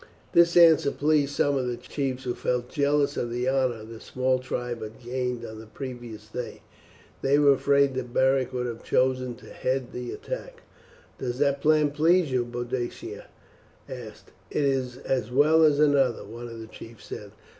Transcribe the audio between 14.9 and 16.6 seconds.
as well as another," one of